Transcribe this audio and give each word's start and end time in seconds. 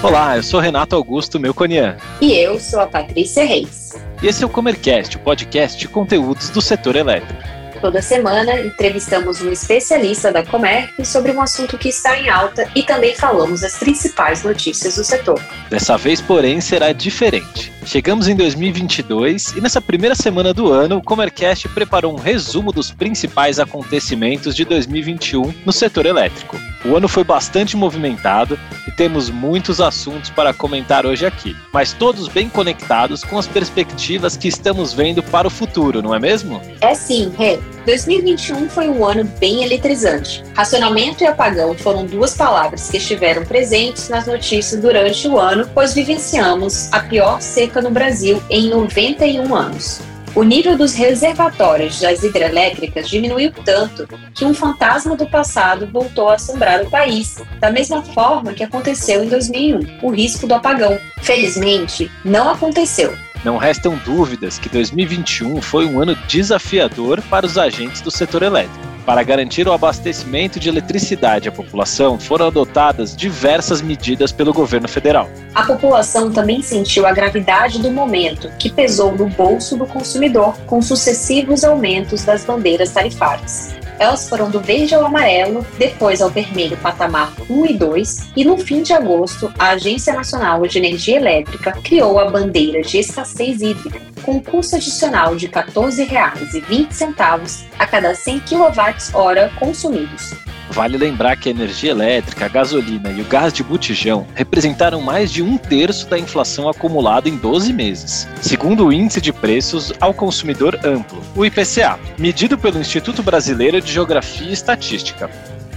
Olá, 0.00 0.36
eu 0.36 0.44
sou 0.44 0.60
Renato 0.60 0.94
Augusto 0.94 1.40
Melconian. 1.40 1.96
E 2.20 2.32
eu 2.32 2.60
sou 2.60 2.78
a 2.78 2.86
Patrícia 2.86 3.44
Reis. 3.44 3.90
E 4.22 4.28
esse 4.28 4.44
é 4.44 4.46
o 4.46 4.48
Comercast, 4.48 5.16
o 5.16 5.20
podcast 5.20 5.76
de 5.76 5.88
conteúdos 5.88 6.50
do 6.50 6.62
setor 6.62 6.94
elétrico. 6.94 7.42
Toda 7.80 8.00
semana 8.00 8.60
entrevistamos 8.60 9.40
um 9.40 9.50
especialista 9.50 10.30
da 10.30 10.44
Comerc 10.44 11.04
sobre 11.04 11.32
um 11.32 11.42
assunto 11.42 11.76
que 11.76 11.88
está 11.88 12.16
em 12.16 12.28
alta 12.28 12.70
e 12.76 12.84
também 12.84 13.16
falamos 13.16 13.64
as 13.64 13.76
principais 13.76 14.44
notícias 14.44 14.94
do 14.94 15.02
setor. 15.02 15.42
Dessa 15.68 15.98
vez, 15.98 16.20
porém, 16.20 16.60
será 16.60 16.92
diferente. 16.92 17.72
Chegamos 17.88 18.28
em 18.28 18.36
2022 18.36 19.56
e 19.56 19.62
nessa 19.62 19.80
primeira 19.80 20.14
semana 20.14 20.52
do 20.52 20.70
ano, 20.70 20.98
o 20.98 21.02
Comercast 21.02 21.66
preparou 21.70 22.12
um 22.12 22.18
resumo 22.18 22.70
dos 22.70 22.90
principais 22.90 23.58
acontecimentos 23.58 24.54
de 24.54 24.62
2021 24.66 25.54
no 25.64 25.72
setor 25.72 26.04
elétrico. 26.04 26.58
O 26.84 26.94
ano 26.94 27.08
foi 27.08 27.24
bastante 27.24 27.78
movimentado 27.78 28.58
e 28.86 28.90
temos 28.90 29.30
muitos 29.30 29.80
assuntos 29.80 30.28
para 30.28 30.52
comentar 30.52 31.06
hoje 31.06 31.24
aqui, 31.24 31.56
mas 31.72 31.94
todos 31.94 32.28
bem 32.28 32.50
conectados 32.50 33.24
com 33.24 33.38
as 33.38 33.46
perspectivas 33.46 34.36
que 34.36 34.48
estamos 34.48 34.92
vendo 34.92 35.22
para 35.22 35.48
o 35.48 35.50
futuro, 35.50 36.02
não 36.02 36.14
é 36.14 36.18
mesmo? 36.18 36.60
É 36.82 36.94
sim, 36.94 37.32
Rê. 37.38 37.58
2021 37.88 38.68
foi 38.68 38.86
um 38.86 39.02
ano 39.02 39.24
bem 39.40 39.64
eletrizante. 39.64 40.44
Racionamento 40.54 41.24
e 41.24 41.26
apagão 41.26 41.74
foram 41.74 42.04
duas 42.04 42.36
palavras 42.36 42.90
que 42.90 42.98
estiveram 42.98 43.46
presentes 43.46 44.10
nas 44.10 44.26
notícias 44.26 44.78
durante 44.78 45.26
o 45.26 45.38
ano, 45.38 45.66
pois 45.72 45.94
vivenciamos 45.94 46.92
a 46.92 47.00
pior 47.00 47.40
seca 47.40 47.80
no 47.80 47.90
Brasil 47.90 48.42
em 48.50 48.68
91 48.68 49.54
anos. 49.54 50.02
O 50.34 50.42
nível 50.42 50.76
dos 50.76 50.92
reservatórios 50.92 51.98
das 51.98 52.22
hidrelétricas 52.22 53.08
diminuiu 53.08 53.50
tanto 53.64 54.06
que 54.34 54.44
um 54.44 54.52
fantasma 54.52 55.16
do 55.16 55.26
passado 55.26 55.88
voltou 55.90 56.28
a 56.28 56.34
assombrar 56.34 56.82
o 56.82 56.90
país, 56.90 57.36
da 57.58 57.70
mesma 57.70 58.02
forma 58.02 58.52
que 58.52 58.62
aconteceu 58.62 59.24
em 59.24 59.28
2001, 59.28 60.00
o 60.02 60.10
risco 60.10 60.46
do 60.46 60.54
apagão. 60.54 60.98
Felizmente, 61.22 62.10
não 62.22 62.50
aconteceu. 62.50 63.16
Não 63.44 63.56
restam 63.56 63.96
dúvidas 64.04 64.58
que 64.58 64.68
2021 64.68 65.62
foi 65.62 65.86
um 65.86 66.00
ano 66.00 66.16
desafiador 66.26 67.22
para 67.22 67.46
os 67.46 67.56
agentes 67.56 68.00
do 68.00 68.10
setor 68.10 68.42
elétrico. 68.42 68.88
Para 69.06 69.22
garantir 69.22 69.66
o 69.66 69.72
abastecimento 69.72 70.60
de 70.60 70.68
eletricidade 70.68 71.48
à 71.48 71.52
população, 71.52 72.18
foram 72.18 72.48
adotadas 72.48 73.16
diversas 73.16 73.80
medidas 73.80 74.32
pelo 74.32 74.52
governo 74.52 74.86
federal. 74.86 75.30
A 75.54 75.62
população 75.62 76.30
também 76.30 76.60
sentiu 76.60 77.06
a 77.06 77.12
gravidade 77.12 77.80
do 77.80 77.90
momento, 77.90 78.50
que 78.58 78.70
pesou 78.70 79.16
no 79.16 79.26
bolso 79.30 79.78
do 79.78 79.86
consumidor 79.86 80.58
com 80.66 80.82
sucessivos 80.82 81.64
aumentos 81.64 82.22
das 82.22 82.44
bandeiras 82.44 82.90
tarifárias. 82.90 83.77
Elas 83.98 84.28
foram 84.28 84.48
do 84.48 84.60
verde 84.60 84.94
ao 84.94 85.04
amarelo, 85.04 85.66
depois 85.76 86.22
ao 86.22 86.30
vermelho 86.30 86.76
patamar 86.76 87.32
1 87.50 87.66
e 87.66 87.74
2, 87.74 88.28
e 88.36 88.44
no 88.44 88.56
fim 88.56 88.82
de 88.82 88.92
agosto, 88.92 89.52
a 89.58 89.70
Agência 89.70 90.14
Nacional 90.14 90.64
de 90.66 90.78
Energia 90.78 91.16
Elétrica 91.16 91.72
criou 91.82 92.20
a 92.20 92.30
bandeira 92.30 92.80
de 92.80 92.98
escassez 92.98 93.60
hídrica, 93.60 94.00
com 94.22 94.40
custo 94.40 94.76
adicional 94.76 95.34
de 95.34 95.46
R$ 95.46 95.52
14,20 95.52 97.64
a 97.78 97.86
cada 97.86 98.14
100 98.14 98.40
kWh 98.40 99.58
consumidos. 99.58 100.32
Vale 100.70 100.98
lembrar 100.98 101.36
que 101.36 101.48
a 101.48 101.50
energia 101.50 101.90
elétrica, 101.90 102.44
a 102.44 102.48
gasolina 102.48 103.10
e 103.10 103.20
o 103.20 103.24
gás 103.24 103.52
de 103.52 103.62
botijão 103.62 104.26
representaram 104.34 105.00
mais 105.00 105.32
de 105.32 105.42
um 105.42 105.56
terço 105.56 106.06
da 106.08 106.18
inflação 106.18 106.68
acumulada 106.68 107.28
em 107.28 107.36
12 107.36 107.72
meses, 107.72 108.28
segundo 108.42 108.86
o 108.86 108.92
Índice 108.92 109.20
de 109.20 109.32
Preços 109.32 109.92
ao 110.00 110.12
Consumidor 110.12 110.78
Amplo, 110.84 111.22
o 111.34 111.44
IPCA, 111.44 111.98
medido 112.18 112.58
pelo 112.58 112.78
Instituto 112.78 113.22
Brasileiro 113.22 113.80
de 113.80 113.92
Geografia 113.92 114.48
e 114.48 114.52
Estatística. 114.52 115.30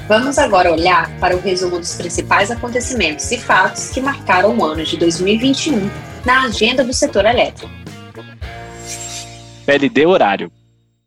Vamos 0.07 0.37
agora 0.37 0.71
olhar 0.71 1.09
para 1.19 1.35
o 1.35 1.39
resumo 1.39 1.79
dos 1.79 1.95
principais 1.95 2.51
acontecimentos 2.51 3.31
e 3.31 3.39
fatos 3.39 3.89
que 3.89 4.01
marcaram 4.01 4.57
o 4.57 4.65
ano 4.65 4.83
de 4.83 4.97
2021 4.97 5.89
na 6.25 6.43
agenda 6.43 6.83
do 6.83 6.93
setor 6.93 7.25
elétrico. 7.25 7.71
PLD 9.65 10.05
horário. 10.05 10.51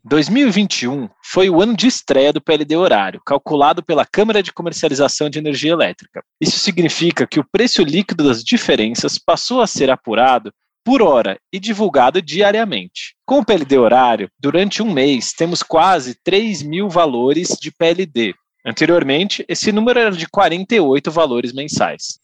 2021 0.07 1.09
foi 1.23 1.49
o 1.49 1.59
ano 1.59 1.75
de 1.75 1.87
estreia 1.87 2.31
do 2.31 2.39
PLD 2.39 2.75
horário, 2.75 3.19
calculado 3.25 3.81
pela 3.83 4.05
Câmara 4.05 4.43
de 4.43 4.53
Comercialização 4.53 5.31
de 5.31 5.39
Energia 5.39 5.71
Elétrica. 5.71 6.23
Isso 6.39 6.59
significa 6.59 7.25
que 7.25 7.39
o 7.39 7.43
preço 7.43 7.81
líquido 7.81 8.23
das 8.23 8.43
diferenças 8.43 9.17
passou 9.17 9.61
a 9.61 9.67
ser 9.67 9.89
apurado 9.89 10.53
por 10.83 11.01
hora 11.01 11.39
e 11.51 11.59
divulgado 11.59 12.21
diariamente. 12.21 13.15
Com 13.25 13.39
o 13.39 13.45
PLD 13.45 13.79
horário, 13.79 14.29
durante 14.39 14.83
um 14.83 14.93
mês 14.93 15.33
temos 15.33 15.63
quase 15.63 16.15
3 16.23 16.61
mil 16.61 16.87
valores 16.87 17.57
de 17.59 17.71
PLD. 17.71 18.35
Anteriormente, 18.63 19.43
esse 19.47 19.71
número 19.71 19.99
era 19.99 20.11
de 20.11 20.27
48 20.27 21.09
valores 21.09 21.51
mensais. 21.51 22.19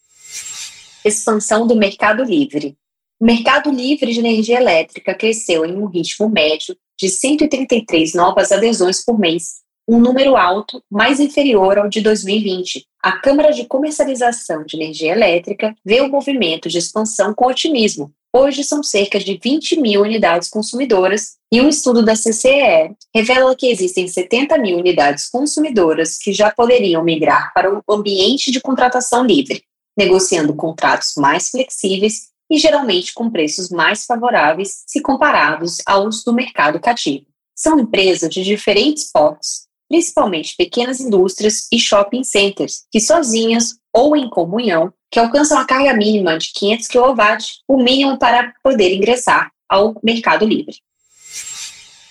Expansão 1.04 1.66
do 1.66 1.76
mercado 1.76 2.24
livre. 2.24 2.78
O 3.20 3.26
mercado 3.26 3.72
livre 3.72 4.14
de 4.14 4.20
energia 4.20 4.58
elétrica 4.58 5.16
cresceu 5.16 5.66
em 5.66 5.76
um 5.76 5.88
ritmo 5.88 6.30
médio 6.30 6.76
de 7.02 7.10
133 7.10 8.14
novas 8.14 8.52
adesões 8.52 9.04
por 9.04 9.18
mês, 9.18 9.62
um 9.88 10.00
número 10.00 10.38
alto, 10.38 10.84
mais 10.90 11.20
inferior 11.20 11.80
ao 11.80 11.90
de 11.90 12.00
2020. 12.00 12.86
A 13.02 13.14
Câmara 13.14 13.52
de 13.52 13.66
Comercialização 13.66 14.64
de 14.64 14.78
Energia 14.78 15.12
Elétrica 15.12 15.76
vê 15.84 16.00
o 16.02 16.10
movimento 16.10 16.70
de 16.70 16.78
expansão 16.78 17.34
com 17.34 17.48
otimismo. 17.48 18.14
Hoje 18.32 18.64
são 18.64 18.84
cerca 18.84 19.20
de 19.20 19.40
20 19.44 19.82
mil 19.82 20.04
unidades 20.04 20.48
consumidoras 20.48 21.38
e 21.52 21.60
um 21.60 21.68
estudo 21.68 22.06
da 22.06 22.14
CCE 22.14 22.96
revela 23.14 23.56
que 23.56 23.68
existem 23.68 24.08
70 24.08 24.60
mil 24.60 24.78
unidades 24.78 25.28
consumidoras 25.28 26.20
que 26.20 26.32
já 26.32 26.52
poderiam 26.52 27.04
migrar 27.04 27.52
para 27.54 27.74
o 27.74 27.82
ambiente 27.90 28.52
de 28.52 28.62
contratação 28.62 29.26
livre, 29.26 29.64
negociando 29.98 30.56
contratos 30.56 31.16
mais 31.18 31.50
flexíveis 31.50 32.31
e 32.52 32.58
geralmente 32.58 33.14
com 33.14 33.32
preços 33.32 33.70
mais 33.70 34.06
favoráveis 34.06 34.84
se 34.86 35.02
comparados 35.02 35.78
aos 35.86 36.22
do 36.22 36.34
mercado 36.34 36.82
cativo. 36.82 37.26
São 37.56 37.80
empresas 37.80 38.30
de 38.30 38.44
diferentes 38.44 39.10
portes, 39.10 39.68
principalmente 39.88 40.56
pequenas 40.58 41.00
indústrias 41.00 41.68
e 41.72 41.80
shopping 41.80 42.26
centers, 42.26 42.84
que 42.92 43.00
sozinhas 43.00 43.78
ou 43.94 44.18
em 44.18 44.30
comunhão, 44.30 44.94
que 45.10 45.20
alcançam 45.20 45.58
a 45.58 45.66
carga 45.66 45.94
mínima 45.94 46.38
de 46.38 46.52
500 46.54 46.88
kW, 46.88 47.38
o 47.68 47.78
mínimo 47.78 48.20
para 48.20 48.54
poder 48.62 48.94
ingressar 48.94 49.50
ao 49.70 49.96
mercado 50.04 50.46
livre. 50.46 50.76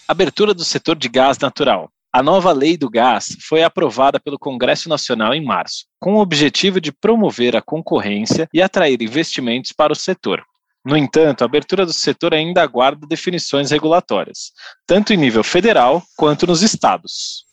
Abertura 0.08 0.54
do 0.54 0.64
setor 0.64 0.96
de 0.96 1.08
gás 1.08 1.38
natural. 1.38 1.90
A 2.12 2.24
nova 2.24 2.50
lei 2.50 2.76
do 2.76 2.90
gás 2.90 3.36
foi 3.40 3.62
aprovada 3.62 4.18
pelo 4.18 4.36
Congresso 4.36 4.88
Nacional 4.88 5.32
em 5.32 5.44
março, 5.44 5.84
com 6.00 6.14
o 6.14 6.20
objetivo 6.20 6.80
de 6.80 6.90
promover 6.90 7.54
a 7.54 7.62
concorrência 7.62 8.48
e 8.52 8.60
atrair 8.60 9.00
investimentos 9.00 9.70
para 9.70 9.92
o 9.92 9.96
setor. 9.96 10.42
No 10.84 10.96
entanto, 10.96 11.42
a 11.42 11.44
abertura 11.44 11.86
do 11.86 11.92
setor 11.92 12.34
ainda 12.34 12.62
aguarda 12.62 13.06
definições 13.06 13.70
regulatórias, 13.70 14.50
tanto 14.84 15.12
em 15.12 15.16
nível 15.16 15.44
federal 15.44 16.02
quanto 16.16 16.48
nos 16.48 16.62
estados. 16.62 17.44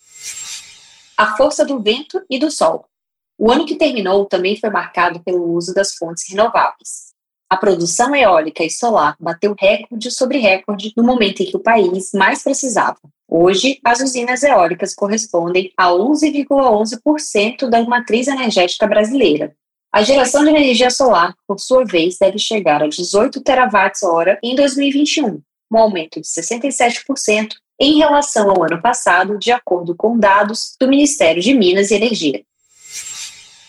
A 1.16 1.38
força 1.38 1.64
do 1.64 1.80
vento 1.80 2.20
e 2.28 2.40
do 2.40 2.50
sol. 2.50 2.90
O 3.38 3.52
ano 3.52 3.64
que 3.64 3.76
terminou 3.76 4.26
também 4.26 4.60
foi 4.60 4.72
marcado 4.72 5.24
pelo 5.24 5.54
uso 5.54 5.72
das 5.72 5.94
fontes 5.94 6.24
renováveis. 6.28 7.14
A 7.50 7.56
produção 7.56 8.14
eólica 8.14 8.62
e 8.62 8.70
solar 8.70 9.16
bateu 9.18 9.56
recorde 9.58 10.12
sobre 10.12 10.38
recorde 10.38 10.92
no 10.98 11.04
momento 11.04 11.42
em 11.42 11.46
que 11.46 11.56
o 11.56 11.62
país 11.62 12.12
mais 12.14 12.44
precisava. 12.44 12.98
Hoje, 13.26 13.80
as 13.86 14.02
usinas 14.02 14.44
eólicas 14.44 14.94
correspondem 14.94 15.72
a 15.78 15.88
11,11% 15.88 17.70
da 17.70 17.84
matriz 17.86 18.28
energética 18.28 18.86
brasileira. 18.86 19.56
A 19.94 20.04
geração 20.04 20.44
de 20.44 20.50
energia 20.50 20.90
solar, 20.90 21.34
por 21.48 21.58
sua 21.58 21.86
vez, 21.86 22.18
deve 22.20 22.38
chegar 22.38 22.84
a 22.84 22.88
18 22.88 23.42
terawatts-hora 23.42 24.38
em 24.44 24.54
2021, 24.54 25.42
um 25.72 25.78
aumento 25.78 26.20
de 26.20 26.28
67% 26.28 27.54
em 27.80 27.98
relação 27.98 28.50
ao 28.50 28.64
ano 28.64 28.82
passado, 28.82 29.38
de 29.38 29.52
acordo 29.52 29.96
com 29.96 30.20
dados 30.20 30.76
do 30.80 30.88
Ministério 30.88 31.42
de 31.42 31.54
Minas 31.54 31.92
e 31.92 31.96
Energia. 31.96 32.44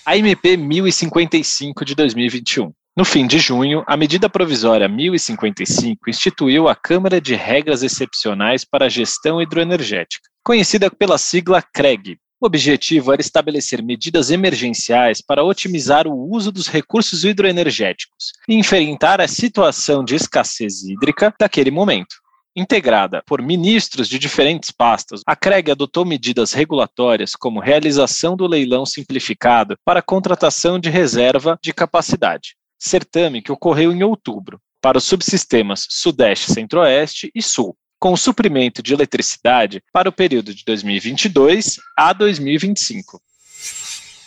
A 0.04 0.16
MP 0.16 0.56
1055 0.56 1.84
de 1.84 1.94
2021 1.94 2.72
no 2.98 3.04
fim 3.04 3.28
de 3.28 3.38
junho, 3.38 3.84
a 3.86 3.96
medida 3.96 4.28
provisória 4.28 4.88
1055 4.88 6.10
instituiu 6.10 6.66
a 6.68 6.74
Câmara 6.74 7.20
de 7.20 7.36
Regras 7.36 7.84
Excepcionais 7.84 8.64
para 8.64 8.86
a 8.86 8.88
Gestão 8.88 9.40
Hidroenergética, 9.40 10.28
conhecida 10.42 10.90
pela 10.90 11.16
sigla 11.16 11.62
CREG. 11.62 12.18
O 12.40 12.46
objetivo 12.46 13.12
era 13.12 13.20
estabelecer 13.20 13.84
medidas 13.84 14.32
emergenciais 14.32 15.22
para 15.24 15.44
otimizar 15.44 16.08
o 16.08 16.28
uso 16.28 16.50
dos 16.50 16.66
recursos 16.66 17.22
hidroenergéticos 17.24 18.32
e 18.48 18.54
enfrentar 18.56 19.20
a 19.20 19.28
situação 19.28 20.02
de 20.02 20.16
escassez 20.16 20.82
hídrica 20.82 21.32
daquele 21.38 21.70
momento. 21.70 22.16
Integrada 22.56 23.22
por 23.28 23.40
ministros 23.40 24.08
de 24.08 24.18
diferentes 24.18 24.72
pastas, 24.72 25.20
a 25.24 25.36
CREG 25.36 25.70
adotou 25.70 26.04
medidas 26.04 26.52
regulatórias 26.52 27.36
como 27.36 27.60
realização 27.60 28.36
do 28.36 28.48
leilão 28.48 28.84
simplificado 28.84 29.76
para 29.84 30.02
contratação 30.02 30.80
de 30.80 30.90
reserva 30.90 31.56
de 31.62 31.72
capacidade, 31.72 32.58
certame 32.78 33.42
que 33.42 33.52
ocorreu 33.52 33.92
em 33.92 34.02
outubro, 34.02 34.60
para 34.80 34.98
os 34.98 35.04
subsistemas 35.04 35.86
Sudeste, 35.88 36.52
Centro-Oeste 36.52 37.30
e 37.34 37.42
Sul, 37.42 37.76
com 37.98 38.16
suprimento 38.16 38.82
de 38.82 38.94
eletricidade 38.94 39.82
para 39.92 40.08
o 40.08 40.12
período 40.12 40.54
de 40.54 40.64
2022 40.64 41.78
a 41.96 42.12
2025. 42.12 43.20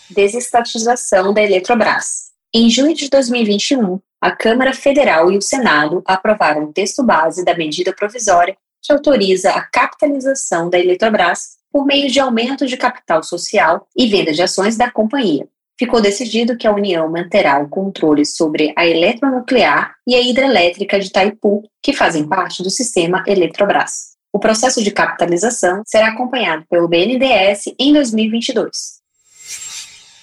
Desestatização 0.09 1.33
da 1.33 1.41
Eletrobras. 1.41 2.31
Em 2.53 2.69
junho 2.69 2.93
de 2.93 3.09
2021, 3.09 3.99
a 4.19 4.35
Câmara 4.35 4.73
Federal 4.73 5.31
e 5.31 5.37
o 5.37 5.41
Senado 5.41 6.03
aprovaram 6.05 6.65
o 6.65 6.73
texto 6.73 7.01
base 7.01 7.45
da 7.45 7.55
medida 7.55 7.93
provisória 7.93 8.57
que 8.81 8.91
autoriza 8.91 9.51
a 9.51 9.61
capitalização 9.61 10.69
da 10.69 10.77
Eletrobras 10.77 11.61
por 11.71 11.85
meio 11.85 12.11
de 12.11 12.19
aumento 12.19 12.65
de 12.65 12.75
capital 12.75 13.23
social 13.23 13.87
e 13.95 14.07
venda 14.07 14.33
de 14.33 14.41
ações 14.41 14.75
da 14.75 14.91
companhia. 14.91 15.47
Ficou 15.81 15.99
decidido 15.99 16.55
que 16.55 16.67
a 16.67 16.71
União 16.71 17.09
manterá 17.09 17.59
o 17.59 17.67
controle 17.67 18.23
sobre 18.23 18.71
a 18.77 18.85
eletronuclear 18.85 19.95
e 20.05 20.13
a 20.13 20.21
hidrelétrica 20.21 20.99
de 20.99 21.07
Itaipu, 21.07 21.63
que 21.81 21.91
fazem 21.91 22.27
parte 22.27 22.61
do 22.61 22.69
sistema 22.69 23.23
Eletrobras. 23.25 24.11
O 24.31 24.37
processo 24.37 24.83
de 24.83 24.91
capitalização 24.91 25.81
será 25.83 26.09
acompanhado 26.09 26.63
pelo 26.69 26.87
BNDES 26.87 27.73
em 27.79 27.93
2022. 27.93 29.01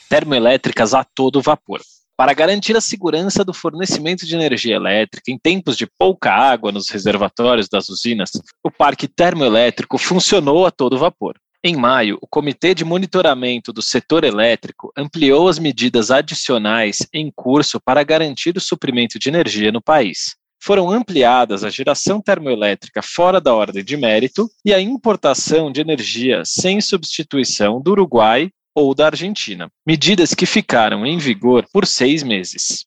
Termoelétricas 0.09 0.95
a 0.95 1.03
todo 1.03 1.43
vapor. 1.43 1.81
Para 2.17 2.33
garantir 2.35 2.77
a 2.77 2.81
segurança 2.81 3.45
do 3.45 3.53
fornecimento 3.53 4.25
de 4.25 4.37
energia 4.37 4.77
elétrica 4.77 5.29
em 5.29 5.37
tempos 5.37 5.77
de 5.77 5.89
pouca 5.99 6.31
água 6.31 6.71
nos 6.71 6.89
reservatórios 6.89 7.69
das 7.69 7.89
usinas, 7.89 8.31
o 8.63 8.71
parque 8.71 9.09
termoelétrico 9.09 9.99
funcionou 9.99 10.67
a 10.67 10.71
todo 10.71 10.97
vapor. 10.97 11.35
Em 11.63 11.75
maio, 11.75 12.19
o 12.23 12.27
Comitê 12.27 12.73
de 12.73 12.85
Monitoramento 12.85 13.73
do 13.73 13.83
Setor 13.83 14.23
Elétrico 14.23 14.93
ampliou 14.97 15.49
as 15.49 15.59
medidas 15.59 16.09
adicionais 16.09 16.99
em 17.13 17.33
curso 17.35 17.81
para 17.81 18.05
garantir 18.05 18.57
o 18.57 18.61
suprimento 18.61 19.19
de 19.19 19.29
energia 19.29 19.73
no 19.73 19.83
país. 19.83 20.37
Foram 20.63 20.89
ampliadas 20.89 21.65
a 21.65 21.71
geração 21.71 22.21
termoelétrica 22.21 23.03
fora 23.03 23.41
da 23.41 23.53
ordem 23.53 23.83
de 23.83 23.97
mérito 23.97 24.49
e 24.65 24.73
a 24.73 24.81
importação 24.81 25.73
de 25.73 25.81
energia 25.81 26.45
sem 26.45 26.81
substituição 26.81 27.81
do 27.81 27.91
Uruguai 27.91 28.51
ou 28.73 28.95
da 28.95 29.07
Argentina, 29.07 29.69
medidas 29.85 30.35
que 30.35 30.47
ficaram 30.47 31.05
em 31.05 31.19
vigor 31.19 31.67
por 31.73 31.89
seis 31.89 32.23
meses. 32.23 32.87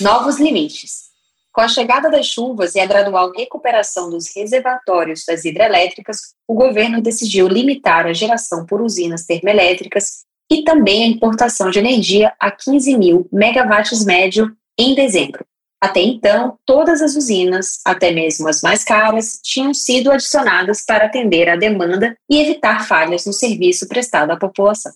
Novos 0.00 0.40
limites. 0.40 1.11
Com 1.52 1.60
a 1.60 1.68
chegada 1.68 2.10
das 2.10 2.26
chuvas 2.26 2.74
e 2.74 2.80
a 2.80 2.86
gradual 2.86 3.30
recuperação 3.30 4.08
dos 4.08 4.34
reservatórios 4.34 5.22
das 5.26 5.44
hidrelétricas, 5.44 6.34
o 6.48 6.54
governo 6.54 7.02
decidiu 7.02 7.46
limitar 7.46 8.06
a 8.06 8.14
geração 8.14 8.64
por 8.64 8.80
usinas 8.80 9.26
termoelétricas 9.26 10.24
e 10.50 10.64
também 10.64 11.04
a 11.04 11.06
importação 11.06 11.70
de 11.70 11.78
energia 11.78 12.32
a 12.40 12.50
15 12.50 12.96
mil 12.96 13.28
megawatts 13.30 14.02
médio 14.02 14.50
em 14.78 14.94
dezembro. 14.94 15.44
Até 15.78 16.00
então, 16.00 16.56
todas 16.64 17.02
as 17.02 17.16
usinas, 17.16 17.80
até 17.84 18.12
mesmo 18.12 18.48
as 18.48 18.62
mais 18.62 18.82
caras, 18.82 19.38
tinham 19.42 19.74
sido 19.74 20.10
adicionadas 20.10 20.84
para 20.86 21.04
atender 21.04 21.50
à 21.50 21.56
demanda 21.56 22.16
e 22.30 22.40
evitar 22.40 22.86
falhas 22.86 23.26
no 23.26 23.32
serviço 23.32 23.86
prestado 23.88 24.30
à 24.30 24.36
população. 24.36 24.92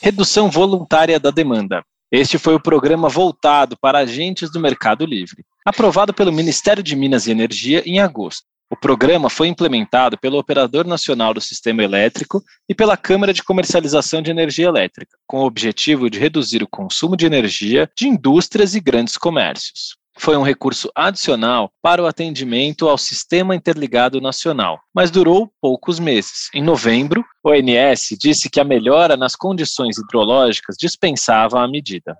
Redução 0.00 0.50
voluntária 0.50 1.18
da 1.18 1.30
demanda. 1.30 1.84
Este 2.10 2.38
foi 2.38 2.54
o 2.54 2.60
programa 2.60 3.08
voltado 3.08 3.76
para 3.80 3.98
agentes 3.98 4.50
do 4.50 4.60
Mercado 4.60 5.04
Livre, 5.04 5.44
aprovado 5.64 6.12
pelo 6.12 6.32
Ministério 6.32 6.82
de 6.82 6.94
Minas 6.94 7.26
e 7.26 7.30
Energia 7.30 7.82
em 7.86 8.00
agosto. 8.00 8.44
O 8.70 8.76
programa 8.76 9.28
foi 9.30 9.48
implementado 9.48 10.18
pelo 10.18 10.38
Operador 10.38 10.86
Nacional 10.86 11.34
do 11.34 11.40
Sistema 11.40 11.82
Elétrico 11.82 12.42
e 12.68 12.74
pela 12.74 12.96
Câmara 12.96 13.32
de 13.32 13.42
Comercialização 13.42 14.22
de 14.22 14.30
Energia 14.30 14.66
Elétrica, 14.66 15.16
com 15.26 15.40
o 15.40 15.46
objetivo 15.46 16.08
de 16.08 16.18
reduzir 16.18 16.62
o 16.62 16.68
consumo 16.68 17.16
de 17.16 17.26
energia 17.26 17.90
de 17.96 18.08
indústrias 18.08 18.74
e 18.74 18.80
grandes 18.80 19.16
comércios. 19.16 19.96
Foi 20.16 20.36
um 20.36 20.42
recurso 20.42 20.90
adicional 20.94 21.70
para 21.82 22.02
o 22.02 22.06
atendimento 22.06 22.88
ao 22.88 22.96
Sistema 22.96 23.54
Interligado 23.54 24.20
Nacional, 24.20 24.80
mas 24.94 25.10
durou 25.10 25.52
poucos 25.60 25.98
meses. 25.98 26.48
Em 26.54 26.62
novembro, 26.62 27.24
o 27.42 27.50
ONS 27.50 28.16
disse 28.18 28.48
que 28.48 28.60
a 28.60 28.64
melhora 28.64 29.16
nas 29.16 29.34
condições 29.34 29.98
hidrológicas 29.98 30.76
dispensava 30.78 31.60
a 31.60 31.68
medida. 31.68 32.16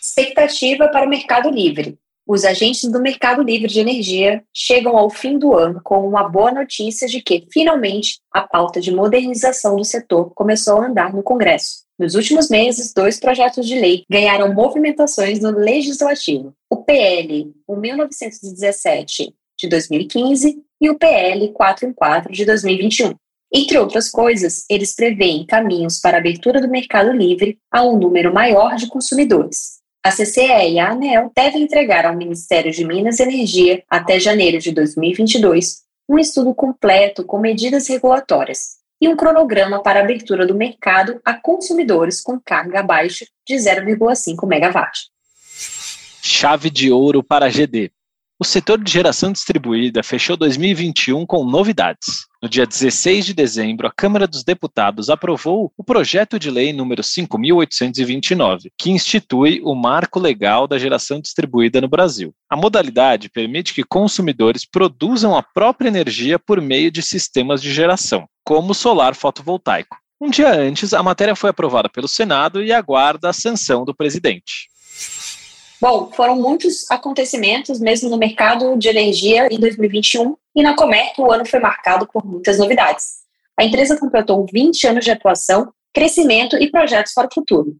Expectativa 0.00 0.88
para 0.88 1.04
o 1.04 1.10
Mercado 1.10 1.50
Livre. 1.50 1.98
Os 2.28 2.44
agentes 2.44 2.90
do 2.90 3.00
mercado 3.00 3.40
livre 3.40 3.68
de 3.68 3.78
energia 3.78 4.42
chegam 4.52 4.96
ao 4.96 5.08
fim 5.08 5.38
do 5.38 5.54
ano 5.54 5.80
com 5.84 6.04
uma 6.08 6.28
boa 6.28 6.50
notícia 6.50 7.06
de 7.06 7.22
que, 7.22 7.46
finalmente, 7.52 8.18
a 8.32 8.40
pauta 8.40 8.80
de 8.80 8.90
modernização 8.90 9.76
do 9.76 9.84
setor 9.84 10.32
começou 10.34 10.80
a 10.80 10.88
andar 10.88 11.14
no 11.14 11.22
Congresso. 11.22 11.84
Nos 11.96 12.16
últimos 12.16 12.50
meses, 12.50 12.92
dois 12.92 13.20
projetos 13.20 13.64
de 13.64 13.78
lei 13.78 14.02
ganharam 14.10 14.52
movimentações 14.52 15.38
no 15.38 15.50
legislativo: 15.50 16.52
o 16.68 16.78
PL 16.78 17.54
1917 17.68 19.32
de 19.56 19.68
2015 19.68 20.62
e 20.80 20.90
o 20.90 20.98
PL 20.98 21.52
414 21.52 22.28
de 22.32 22.44
2021. 22.44 23.14
Entre 23.54 23.78
outras 23.78 24.10
coisas, 24.10 24.64
eles 24.68 24.96
prevêem 24.96 25.46
caminhos 25.46 26.00
para 26.00 26.16
a 26.16 26.20
abertura 26.20 26.60
do 26.60 26.68
mercado 26.68 27.12
livre 27.12 27.56
a 27.70 27.84
um 27.84 27.96
número 27.96 28.34
maior 28.34 28.74
de 28.74 28.88
consumidores. 28.88 29.75
A 30.06 30.10
CCE 30.12 30.70
e 30.70 30.78
a 30.78 30.92
ANEL 30.92 31.32
devem 31.34 31.64
entregar 31.64 32.06
ao 32.06 32.14
Ministério 32.14 32.70
de 32.70 32.84
Minas 32.84 33.18
e 33.18 33.24
Energia, 33.24 33.82
até 33.90 34.20
janeiro 34.20 34.56
de 34.60 34.70
2022, 34.70 35.82
um 36.08 36.16
estudo 36.16 36.54
completo 36.54 37.24
com 37.24 37.40
medidas 37.40 37.88
regulatórias 37.88 38.76
e 39.00 39.08
um 39.08 39.16
cronograma 39.16 39.82
para 39.82 39.98
abertura 39.98 40.46
do 40.46 40.54
mercado 40.54 41.20
a 41.24 41.34
consumidores 41.34 42.20
com 42.20 42.38
carga 42.38 42.78
abaixo 42.78 43.26
de 43.44 43.56
0,5 43.56 44.44
MW. 44.44 44.86
Chave 46.22 46.70
de 46.70 46.92
ouro 46.92 47.20
para 47.20 47.46
a 47.46 47.48
GD. 47.48 47.90
O 48.38 48.44
setor 48.44 48.84
de 48.84 48.92
geração 48.92 49.32
distribuída 49.32 50.02
fechou 50.02 50.36
2021 50.36 51.24
com 51.24 51.42
novidades. 51.42 52.26
No 52.42 52.50
dia 52.50 52.66
16 52.66 53.24
de 53.24 53.32
dezembro, 53.32 53.86
a 53.86 53.90
Câmara 53.90 54.26
dos 54.26 54.44
Deputados 54.44 55.08
aprovou 55.08 55.72
o 55.74 55.82
projeto 55.82 56.38
de 56.38 56.50
lei 56.50 56.70
número 56.70 57.02
5829, 57.02 58.70
que 58.78 58.90
institui 58.90 59.62
o 59.64 59.74
marco 59.74 60.20
legal 60.20 60.68
da 60.68 60.78
geração 60.78 61.18
distribuída 61.18 61.80
no 61.80 61.88
Brasil. 61.88 62.34
A 62.50 62.54
modalidade 62.54 63.30
permite 63.30 63.72
que 63.72 63.82
consumidores 63.82 64.66
produzam 64.66 65.34
a 65.34 65.42
própria 65.42 65.88
energia 65.88 66.38
por 66.38 66.60
meio 66.60 66.90
de 66.90 67.00
sistemas 67.00 67.62
de 67.62 67.72
geração, 67.72 68.28
como 68.44 68.72
o 68.72 68.74
solar 68.74 69.14
fotovoltaico. 69.14 69.96
Um 70.20 70.28
dia 70.28 70.54
antes, 70.54 70.92
a 70.92 71.02
matéria 71.02 71.34
foi 71.34 71.48
aprovada 71.48 71.88
pelo 71.88 72.06
Senado 72.06 72.62
e 72.62 72.70
aguarda 72.70 73.30
a 73.30 73.32
sanção 73.32 73.82
do 73.82 73.94
presidente. 73.94 74.68
Bom, 75.80 76.10
foram 76.10 76.36
muitos 76.36 76.90
acontecimentos 76.90 77.78
mesmo 77.78 78.08
no 78.08 78.16
mercado 78.16 78.76
de 78.78 78.88
energia 78.88 79.46
em 79.50 79.58
2021 79.60 80.34
e 80.54 80.62
na 80.62 80.74
Comerc 80.74 81.20
o 81.20 81.30
ano 81.30 81.44
foi 81.44 81.60
marcado 81.60 82.08
por 82.10 82.24
muitas 82.24 82.58
novidades. 82.58 83.26
A 83.58 83.64
empresa 83.64 83.98
completou 83.98 84.46
20 84.50 84.86
anos 84.86 85.04
de 85.04 85.10
atuação, 85.10 85.70
crescimento 85.92 86.56
e 86.56 86.70
projetos 86.70 87.12
para 87.12 87.26
o 87.26 87.34
futuro. 87.34 87.76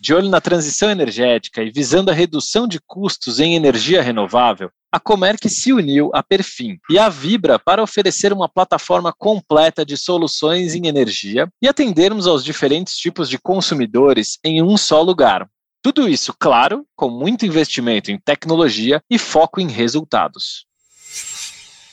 De 0.00 0.12
olho 0.12 0.28
na 0.28 0.40
transição 0.40 0.90
energética 0.90 1.62
e 1.62 1.70
visando 1.70 2.10
a 2.10 2.14
redução 2.14 2.68
de 2.68 2.78
custos 2.86 3.40
em 3.40 3.54
energia 3.54 4.02
renovável, 4.02 4.70
a 4.92 5.00
Comerc 5.00 5.48
se 5.48 5.72
uniu 5.72 6.10
à 6.14 6.22
Perfim 6.22 6.78
e 6.90 6.98
à 6.98 7.08
Vibra 7.08 7.58
para 7.58 7.82
oferecer 7.82 8.32
uma 8.32 8.48
plataforma 8.48 9.12
completa 9.12 9.84
de 9.84 9.96
soluções 9.96 10.74
em 10.74 10.86
energia 10.86 11.48
e 11.60 11.66
atendermos 11.66 12.26
aos 12.26 12.44
diferentes 12.44 12.96
tipos 12.96 13.28
de 13.28 13.38
consumidores 13.38 14.38
em 14.44 14.62
um 14.62 14.76
só 14.76 15.00
lugar, 15.00 15.48
tudo 15.84 16.08
isso, 16.08 16.34
claro, 16.40 16.86
com 16.96 17.10
muito 17.10 17.44
investimento 17.44 18.10
em 18.10 18.18
tecnologia 18.18 19.02
e 19.10 19.18
foco 19.18 19.60
em 19.60 19.68
resultados. 19.68 20.64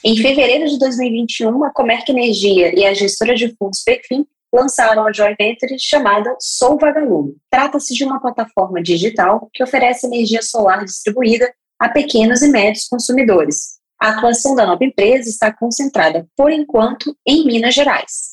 Em 0.01 0.15
fevereiro 0.15 0.65
de 0.65 0.79
2021, 0.79 1.65
a 1.65 1.73
Comerc 1.73 2.09
Energia 2.09 2.73
e 2.73 2.85
a 2.85 2.93
gestora 2.93 3.35
de 3.35 3.53
fundos 3.57 3.83
Perfim 3.83 4.25
lançaram 4.53 5.05
a 5.05 5.11
joint 5.11 5.35
venture 5.37 5.75
chamada 5.77 6.33
Sou 6.39 6.77
Vagalume. 6.79 7.35
Trata-se 7.49 7.93
de 7.93 8.05
uma 8.05 8.21
plataforma 8.21 8.81
digital 8.81 9.49
que 9.53 9.61
oferece 9.61 10.07
energia 10.07 10.41
solar 10.41 10.85
distribuída 10.85 11.53
a 11.77 11.89
pequenos 11.89 12.41
e 12.41 12.47
médios 12.47 12.87
consumidores. 12.87 13.77
A 14.01 14.11
atuação 14.11 14.55
da 14.55 14.65
nova 14.65 14.85
empresa 14.85 15.29
está 15.29 15.51
concentrada, 15.51 16.25
por 16.37 16.49
enquanto, 16.49 17.13
em 17.27 17.45
Minas 17.45 17.75
Gerais 17.75 18.30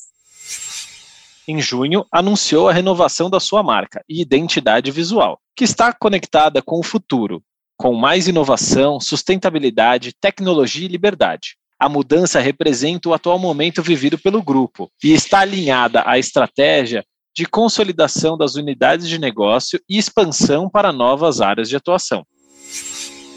em 1.49 1.59
junho, 1.59 2.05
anunciou 2.11 2.69
a 2.69 2.73
renovação 2.73 3.27
da 3.27 3.39
sua 3.39 3.63
marca 3.63 4.03
e 4.07 4.21
identidade 4.21 4.91
visual, 4.91 5.39
que 5.55 5.63
está 5.63 5.91
conectada 5.91 6.61
com 6.61 6.79
o 6.79 6.83
futuro, 6.83 7.41
com 7.75 7.95
mais 7.95 8.27
inovação, 8.27 8.99
sustentabilidade, 8.99 10.13
tecnologia 10.21 10.85
e 10.85 10.89
liberdade. 10.91 11.55
A 11.79 11.89
mudança 11.89 12.39
representa 12.39 13.09
o 13.09 13.13
atual 13.13 13.39
momento 13.39 13.81
vivido 13.81 14.15
pelo 14.15 14.43
grupo 14.43 14.91
e 15.03 15.11
está 15.11 15.39
alinhada 15.39 16.03
à 16.05 16.19
estratégia 16.19 17.03
de 17.35 17.47
consolidação 17.47 18.37
das 18.37 18.53
unidades 18.53 19.09
de 19.09 19.17
negócio 19.17 19.79
e 19.89 19.97
expansão 19.97 20.69
para 20.69 20.91
novas 20.91 21.41
áreas 21.41 21.67
de 21.67 21.75
atuação. 21.75 22.23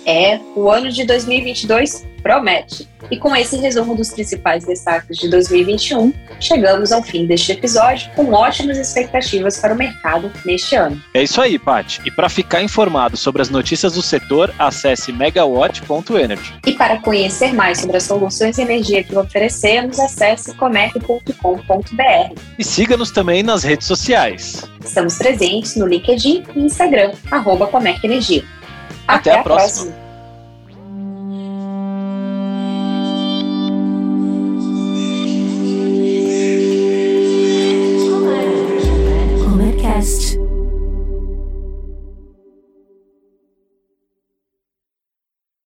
É, 0.07 0.41
o 0.57 0.71
ano 0.71 0.91
de 0.91 1.05
2022 1.05 2.07
promete. 2.23 2.89
E 3.11 3.17
com 3.17 3.35
esse 3.35 3.57
resumo 3.57 3.95
dos 3.95 4.11
principais 4.11 4.65
destaques 4.65 5.19
de 5.19 5.29
2021, 5.29 6.13
chegamos 6.41 6.93
ao 6.93 7.03
fim 7.03 7.27
deste 7.27 7.53
episódio 7.53 8.11
com 8.15 8.33
ótimas 8.33 8.79
expectativas 8.79 9.59
para 9.59 9.75
o 9.75 9.77
mercado 9.77 10.31
neste 10.45 10.77
ano. 10.77 11.03
É 11.13 11.23
isso 11.23 11.41
aí, 11.41 11.59
Paty. 11.59 12.01
E 12.05 12.11
para 12.11 12.29
ficar 12.29 12.63
informado 12.63 13.17
sobre 13.17 13.43
as 13.43 13.51
notícias 13.51 13.95
do 13.95 14.03
setor, 14.03 14.55
acesse 14.59 15.13
megawatt.energy. 15.13 16.55
E 16.67 16.73
para 16.73 16.99
conhecer 16.99 17.53
mais 17.53 17.81
sobre 17.81 17.97
as 17.97 18.05
soluções 18.05 18.57
de 18.57 18.63
energia 18.63 19.03
que 19.03 19.17
oferecemos, 19.17 19.99
acesse 19.99 20.55
comec.com.br. 20.55 21.33
E 22.59 22.65
siga-nos 22.65 23.11
também 23.11 23.43
nas 23.43 23.65
redes 23.65 23.87
sociais. 23.87 24.63
Estamos 24.85 25.17
presentes 25.17 25.77
no 25.77 25.87
LinkedIn 25.87 26.45
e 26.55 26.61
Instagram, 26.61 27.13
arroba 27.31 27.67
Comec 27.67 28.05
Energia. 28.05 28.45
Até, 29.07 29.31
Até 29.31 29.41
a, 29.41 29.43
próxima. 29.43 29.85
próxima. 29.87 30.02